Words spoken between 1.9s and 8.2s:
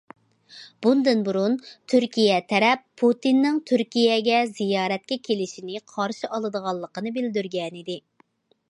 تۈركىيە تەرەپ پۇتىننىڭ تۈركىيەگە زىيارەتكە كېلىشىنى قارشى ئالىدىغانلىقىنى بىلدۈرگەنىدى.